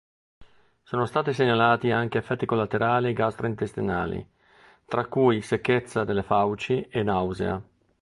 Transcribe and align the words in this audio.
Sono 0.81 1.05
stati 1.05 1.31
segnalati 1.31 1.91
anche 1.91 2.17
effetti 2.17 2.47
collaterali 2.47 3.13
gastrointestinali 3.13 4.27
tra 4.85 5.05
cui 5.05 5.43
secchezza 5.43 6.03
delle 6.05 6.23
fauci 6.23 6.87
e 6.89 7.03
nausea. 7.03 7.61